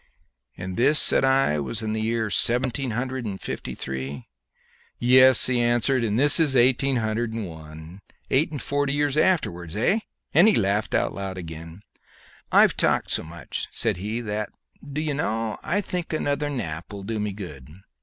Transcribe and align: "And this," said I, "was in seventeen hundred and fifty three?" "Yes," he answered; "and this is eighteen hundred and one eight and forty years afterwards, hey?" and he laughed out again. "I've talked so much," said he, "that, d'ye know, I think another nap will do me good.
"And 0.57 0.77
this," 0.77 0.97
said 0.99 1.23
I, 1.23 1.59
"was 1.59 1.83
in 1.83 2.31
seventeen 2.31 2.89
hundred 2.89 3.23
and 3.23 3.39
fifty 3.39 3.75
three?" 3.75 4.25
"Yes," 4.97 5.45
he 5.45 5.61
answered; 5.61 6.03
"and 6.03 6.19
this 6.19 6.39
is 6.39 6.55
eighteen 6.55 6.95
hundred 6.95 7.33
and 7.33 7.47
one 7.47 8.01
eight 8.31 8.49
and 8.49 8.59
forty 8.59 8.93
years 8.93 9.15
afterwards, 9.15 9.75
hey?" 9.75 10.01
and 10.33 10.47
he 10.47 10.55
laughed 10.55 10.95
out 10.95 11.37
again. 11.37 11.83
"I've 12.51 12.75
talked 12.75 13.11
so 13.11 13.21
much," 13.21 13.67
said 13.69 13.97
he, 13.97 14.21
"that, 14.21 14.49
d'ye 14.81 15.13
know, 15.13 15.59
I 15.61 15.81
think 15.81 16.13
another 16.13 16.49
nap 16.49 16.91
will 16.91 17.03
do 17.03 17.19
me 17.19 17.31
good. 17.31 17.69